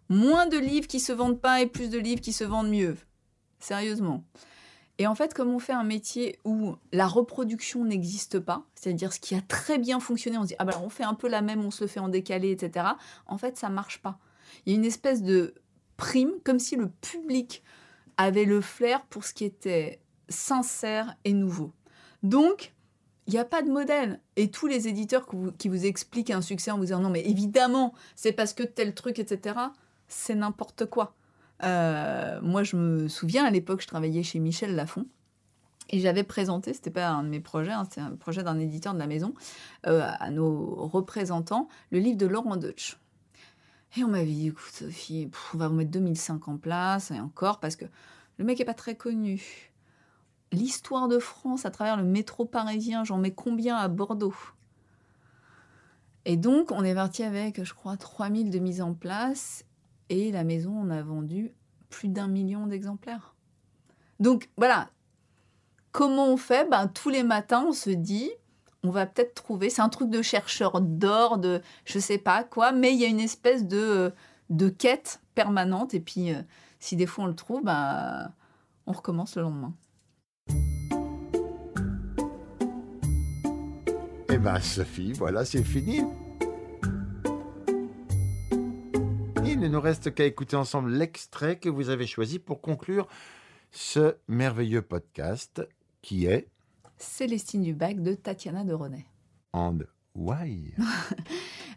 moins 0.09 0.47
de 0.47 0.57
livres 0.57 0.87
qui 0.87 0.99
se 0.99 1.11
vendent 1.13 1.39
pas 1.39 1.61
et 1.61 1.67
plus 1.67 1.89
de 1.89 1.99
livres 1.99 2.21
qui 2.21 2.33
se 2.33 2.43
vendent 2.43 2.69
mieux. 2.69 2.97
Sérieusement. 3.59 4.23
Et 4.97 5.07
en 5.07 5.15
fait, 5.15 5.33
comme 5.33 5.53
on 5.53 5.59
fait 5.59 5.73
un 5.73 5.83
métier 5.83 6.39
où 6.45 6.75
la 6.93 7.07
reproduction 7.07 7.83
n'existe 7.83 8.39
pas, 8.39 8.65
c'est-à-dire 8.75 9.11
ce 9.11 9.19
qui 9.19 9.35
a 9.35 9.41
très 9.41 9.77
bien 9.77 9.99
fonctionné, 9.99 10.37
on 10.37 10.43
se 10.43 10.47
dit, 10.47 10.55
ah 10.57 10.65
ben 10.65 10.79
on 10.83 10.89
fait 10.89 11.03
un 11.03 11.13
peu 11.15 11.27
la 11.27 11.41
même, 11.41 11.65
on 11.65 11.71
se 11.71 11.83
le 11.83 11.87
fait 11.87 11.99
en 11.99 12.07
décalé, 12.07 12.51
etc. 12.51 12.85
En 13.27 13.37
fait, 13.37 13.57
ça 13.57 13.69
marche 13.69 14.01
pas. 14.01 14.19
Il 14.65 14.71
y 14.71 14.75
a 14.75 14.79
une 14.79 14.85
espèce 14.85 15.21
de 15.21 15.55
prime, 15.97 16.31
comme 16.43 16.59
si 16.59 16.75
le 16.77 16.89
public 16.89 17.61
avait 18.17 18.45
le 18.45 18.61
flair 18.61 19.05
pour 19.05 19.25
ce 19.25 19.33
qui 19.33 19.43
était 19.43 19.99
sincère 20.29 21.15
et 21.25 21.33
nouveau. 21.33 21.73
Donc, 22.23 22.73
il 23.27 23.33
n'y 23.33 23.39
a 23.39 23.45
pas 23.45 23.61
de 23.61 23.69
modèle. 23.69 24.21
Et 24.35 24.49
tous 24.49 24.67
les 24.67 24.87
éditeurs 24.87 25.27
qui 25.27 25.35
vous, 25.35 25.51
qui 25.51 25.67
vous 25.67 25.85
expliquent 25.85 26.31
un 26.31 26.41
succès 26.41 26.71
en 26.71 26.77
vous 26.77 26.85
disant 26.85 26.99
non, 26.99 27.09
mais 27.09 27.25
évidemment, 27.25 27.93
c'est 28.15 28.31
parce 28.31 28.53
que 28.53 28.63
tel 28.63 28.93
truc, 28.93 29.19
etc., 29.19 29.57
c'est 30.07 30.35
n'importe 30.35 30.85
quoi. 30.85 31.15
Euh, 31.63 32.39
moi, 32.41 32.63
je 32.63 32.75
me 32.75 33.07
souviens, 33.07 33.45
à 33.45 33.51
l'époque, 33.51 33.81
je 33.81 33.87
travaillais 33.87 34.23
chez 34.23 34.39
Michel 34.39 34.75
Lafon. 34.75 35.05
Et 35.89 35.99
j'avais 35.99 36.23
présenté, 36.23 36.73
c'était 36.73 36.89
pas 36.89 37.09
un 37.09 37.23
de 37.23 37.29
mes 37.29 37.39
projets, 37.39 37.71
hein, 37.71 37.83
c'était 37.83 38.01
un 38.01 38.15
projet 38.15 38.41
d'un 38.41 38.57
éditeur 38.57 38.95
de 38.95 38.99
la 38.99 39.05
maison, 39.05 39.35
euh, 39.85 40.01
à 40.19 40.31
nos 40.31 40.87
représentants, 40.87 41.67
le 41.91 41.99
livre 41.99 42.17
de 42.17 42.25
Laurent 42.25 42.57
Deutsch. 42.57 42.97
Et 43.95 44.03
on 44.03 44.07
m'avait 44.07 44.25
dit, 44.25 44.47
écoute 44.47 44.71
Sophie, 44.71 45.29
on 45.53 45.57
va 45.57 45.67
vous 45.67 45.75
mettre 45.75 45.91
2005 45.91 46.47
en 46.47 46.57
place, 46.57 47.11
et 47.11 47.19
encore, 47.19 47.59
parce 47.59 47.75
que 47.75 47.85
le 48.37 48.45
mec 48.45 48.59
est 48.59 48.65
pas 48.65 48.73
très 48.73 48.95
connu. 48.95 49.71
L'histoire 50.51 51.07
de 51.07 51.19
France 51.19 51.65
à 51.65 51.71
travers 51.71 51.97
le 51.97 52.03
métro 52.03 52.45
parisien, 52.45 53.03
j'en 53.03 53.19
mets 53.19 53.33
combien 53.33 53.77
à 53.77 53.87
Bordeaux? 53.87 54.35
Et 56.25 56.35
donc, 56.35 56.71
on 56.71 56.83
est 56.83 56.95
parti 56.95 57.21
avec, 57.21 57.63
je 57.63 57.73
crois, 57.75 57.95
3000 57.95 58.49
de 58.49 58.57
mise 58.57 58.81
en 58.81 58.95
place, 58.95 59.64
et 60.09 60.31
la 60.31 60.43
maison, 60.43 60.71
on 60.71 60.89
a 60.89 61.01
vendu 61.01 61.53
plus 61.89 62.09
d'un 62.09 62.27
million 62.27 62.67
d'exemplaires. 62.67 63.35
Donc 64.19 64.49
voilà, 64.57 64.89
comment 65.91 66.27
on 66.31 66.37
fait? 66.37 66.69
Ben, 66.69 66.87
Tous 66.87 67.09
les 67.09 67.23
matins, 67.23 67.65
on 67.67 67.73
se 67.73 67.89
dit, 67.89 68.31
on 68.83 68.91
va 68.91 69.05
peut-être 69.05 69.33
trouver, 69.33 69.69
c'est 69.69 69.81
un 69.81 69.89
truc 69.89 70.09
de 70.09 70.21
chercheur 70.21 70.81
d'or, 70.81 71.37
de 71.37 71.61
je 71.85 71.99
sais 71.99 72.17
pas 72.17 72.43
quoi, 72.43 72.71
mais 72.71 72.93
il 72.93 72.99
y 72.99 73.05
a 73.05 73.07
une 73.07 73.19
espèce 73.19 73.65
de, 73.65 74.13
de 74.49 74.69
quête 74.69 75.21
permanente, 75.33 75.93
et 75.93 75.99
puis 75.99 76.33
euh, 76.33 76.41
si 76.79 76.95
des 76.95 77.05
fois 77.05 77.25
on 77.25 77.27
le 77.27 77.35
trouve, 77.35 77.63
ben, 77.63 78.31
on 78.85 78.91
recommence 78.91 79.35
le 79.35 79.41
lendemain. 79.43 79.73
Eh 84.29 84.37
bien, 84.37 84.59
Sophie, 84.59 85.13
voilà, 85.13 85.45
c'est 85.45 85.63
fini. 85.63 86.01
Il 89.55 89.61
ne 89.61 89.69
nous 89.69 89.79
reste 89.79 90.13
qu'à 90.13 90.25
écouter 90.25 90.57
ensemble 90.57 90.91
l'extrait 90.91 91.57
que 91.57 91.69
vous 91.69 91.89
avez 91.89 92.05
choisi 92.07 92.39
pour 92.39 92.59
conclure 92.59 93.07
ce 93.71 94.15
merveilleux 94.27 94.81
podcast 94.81 95.65
qui 96.01 96.25
est 96.25 96.49
Célestine 96.97 97.61
Dubac 97.61 98.03
de 98.03 98.15
Tatiana 98.15 98.65
de 98.65 98.73
René. 98.73 99.05
And 99.53 99.77
why? 100.13 100.73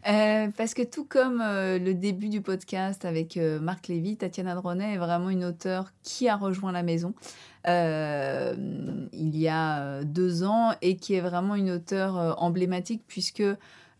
Euh, 0.07 0.47
parce 0.55 0.73
que 0.73 0.81
tout 0.81 1.03
comme 1.03 1.41
euh, 1.41 1.77
le 1.77 1.93
début 1.93 2.29
du 2.29 2.39
podcast 2.39 3.03
avec 3.03 3.35
euh, 3.35 3.59
Marc 3.59 3.89
Lévy, 3.89 4.15
Tatiana 4.15 4.55
de 4.55 4.59
René 4.59 4.93
est 4.93 4.97
vraiment 4.97 5.29
une 5.29 5.43
auteure 5.43 5.91
qui 6.03 6.29
a 6.29 6.37
rejoint 6.37 6.71
la 6.71 6.83
maison 6.83 7.13
il 7.65 9.37
y 9.37 9.49
a 9.49 10.05
deux 10.05 10.43
ans 10.43 10.71
et 10.81 10.95
qui 10.95 11.15
est 11.15 11.19
vraiment 11.19 11.55
une 11.55 11.69
auteure 11.69 12.41
emblématique 12.41 13.03
puisque 13.07 13.43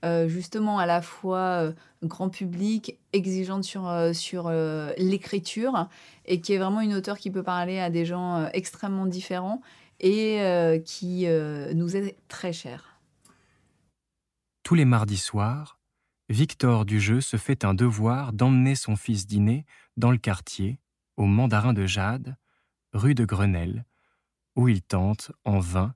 justement 0.04 0.80
à 0.80 0.86
la 0.86 1.02
fois 1.02 1.64
euh, 1.64 1.74
grand 2.04 2.30
public, 2.30 2.98
exigeante 3.14 3.64
sur, 3.64 3.88
euh, 3.88 4.14
sur 4.14 4.48
euh, 4.48 4.92
l'écriture 4.98 5.90
et 6.26 6.42
qui 6.42 6.54
est 6.54 6.58
vraiment 6.58 6.82
une 6.82 6.94
auteure 6.94 7.18
qui 7.18 7.32
peut 7.32 7.44
parler 7.44 7.80
à 7.80 7.90
des 7.90 8.06
gens 8.06 8.38
euh, 8.38 8.50
extrêmement 8.54 9.06
différents 9.06 9.62
et 10.00 10.42
euh, 10.42 10.80
qui 10.80 11.28
euh, 11.28 11.74
nous 11.74 11.96
est 11.98 12.16
très 12.28 12.54
chère. 12.54 13.00
Tous 14.64 14.76
les 14.76 14.86
mardis 14.86 15.18
soirs, 15.18 15.80
Victor 16.30 16.86
Dujeu 16.86 17.22
se 17.22 17.38
fait 17.38 17.66
un 17.66 17.74
devoir 17.74 18.34
d'emmener 18.34 18.76
son 18.76 18.96
fils 18.96 19.26
dîner 19.26 19.66
dans 19.98 20.12
le 20.12 20.18
quartier, 20.18 20.80
au 21.18 21.26
Mandarin 21.26 21.74
de 21.74 21.86
Jade, 21.86 22.38
rue 22.94 23.16
de 23.16 23.26
Grenelle, 23.26 23.84
où 24.56 24.70
il 24.70 24.82
tente, 24.82 25.32
en 25.44 25.60
vain, 25.60 25.96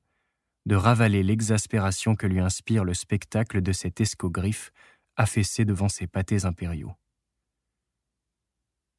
de 0.66 0.76
ravaler 0.76 1.24
l'exaspération 1.24 2.16
que 2.16 2.28
lui 2.28 2.40
inspire 2.40 2.84
le 2.84 2.94
spectacle 2.94 3.62
de 3.62 3.72
cet 3.72 4.00
escogriffe 4.02 4.72
affaissé 5.16 5.66
devant 5.66 5.90
ses 5.90 6.08
pâtés 6.08 6.46
impériaux. 6.46 6.96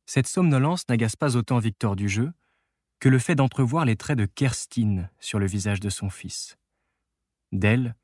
Cette 0.07 0.27
somnolence 0.27 0.89
n'agace 0.89 1.17
pas 1.17 1.37
autant 1.37 1.59
Victor 1.59 1.97
Dujeu 1.97 2.33
que 3.01 3.09
le 3.09 3.19
fait 3.19 3.35
d'entrevoir 3.35 3.85
les 3.85 3.97
traits 3.97 4.19
de 4.19 4.27
Kerstine 4.27 5.11
sur 5.19 5.39
le 5.39 5.47
visage 5.47 5.81
de 5.81 5.91
son 5.91 6.11
fils. 6.11 6.57
D'elle, 7.53 7.97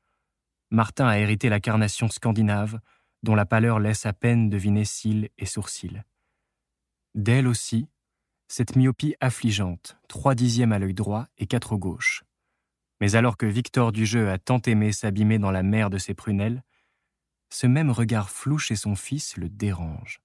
Martin 0.69 1.07
a 1.07 1.19
hérité 1.19 1.49
la 1.49 1.59
carnation 1.59 2.07
scandinave, 2.09 2.79
dont 3.23 3.35
la 3.35 3.45
pâleur 3.45 3.79
laisse 3.79 4.05
à 4.05 4.13
peine 4.13 4.49
deviner 4.49 4.85
cils 4.85 5.29
et 5.37 5.45
sourcils. 5.45 6.01
D'elle 7.13 7.47
aussi, 7.47 7.87
cette 8.47 8.75
myopie 8.75 9.15
affligeante, 9.19 9.97
trois 10.07 10.33
dixièmes 10.33 10.71
à 10.71 10.79
l'œil 10.79 10.93
droit 10.93 11.27
et 11.37 11.45
quatre 11.45 11.73
au 11.73 11.77
gauche. 11.77 12.23
Mais 13.01 13.15
alors 13.15 13.35
que 13.35 13.47
Victor 13.47 13.91
Dujeu 13.91 14.29
a 14.29 14.37
tant 14.37 14.61
aimé 14.61 14.91
s'abîmer 14.91 15.39
dans 15.39 15.49
la 15.49 15.63
mer 15.63 15.89
de 15.89 15.97
ses 15.97 16.13
prunelles, 16.13 16.63
ce 17.49 17.65
même 17.65 17.89
regard 17.89 18.29
flou 18.29 18.59
chez 18.59 18.75
son 18.75 18.95
fils 18.95 19.37
le 19.37 19.49
dérange. 19.49 20.21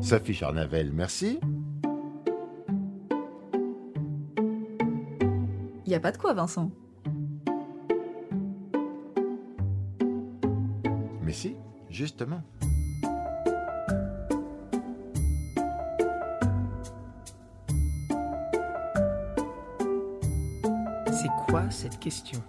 Sophie 0.00 0.34
Charnavel, 0.34 0.90
merci. 0.92 1.38
Il 5.84 5.90
n'y 5.90 5.94
a 5.94 6.00
pas 6.00 6.12
de 6.12 6.16
quoi, 6.16 6.32
Vincent. 6.32 6.70
Mais 11.22 11.32
si, 11.32 11.56
justement. 11.90 12.42
Cette 21.86 22.00
question 22.00 22.42